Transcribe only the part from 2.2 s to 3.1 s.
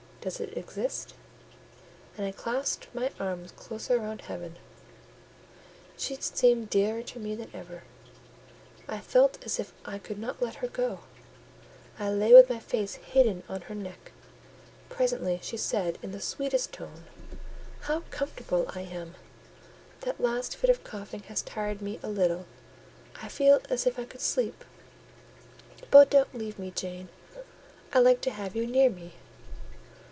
I clasped my